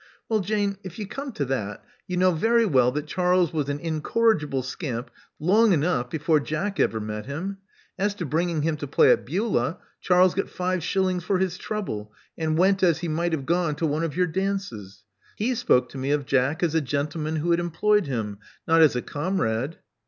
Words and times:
Well, 0.27 0.39
Jane, 0.39 0.77
if 0.83 0.97
you 0.97 1.05
come 1.05 1.31
to 1.33 1.45
that, 1.45 1.85
you 2.07 2.17
know 2.17 2.31
very 2.31 2.65
well 2.65 2.91
that 2.93 3.05
Charles 3.05 3.53
was 3.53 3.69
an 3.69 3.77
incorrigible 3.79 4.63
scamp 4.63 5.11
long 5.39 5.73
enough 5.73 6.09
before 6.09 6.39
Jack 6.39 6.79
ever 6.79 6.99
met 6.99 7.27
him. 7.27 7.59
As 7.99 8.15
to 8.15 8.25
bringing 8.25 8.63
him 8.63 8.77
to 8.77 8.87
play 8.87 9.11
at 9.11 9.27
Beulah, 9.27 9.77
Charles 9.99 10.33
got 10.33 10.49
five 10.49 10.83
shillings 10.83 11.23
for 11.23 11.37
his 11.37 11.55
trouble^ 11.59 12.09
and 12.35 12.57
went 12.57 12.81
as 12.81 12.97
he 13.01 13.07
might 13.07 13.33
have 13.33 13.45
gone 13.45 13.75
to 13.75 13.85
one 13.85 14.03
of 14.03 14.15
your 14.17 14.25
dances. 14.25 15.03
He 15.35 15.53
spoke 15.53 15.89
to 15.89 15.99
me 15.99 16.09
of 16.09 16.25
Jack 16.25 16.63
as 16.63 16.73
a 16.73 16.81
gentleman 16.81 17.35
who 17.35 17.51
had 17.51 17.59
employed 17.59 18.07
him, 18.07 18.39
not 18.67 18.81
as 18.81 18.95
a 18.95 19.03
comrade." 19.03 19.77